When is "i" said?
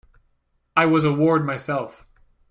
0.75-0.87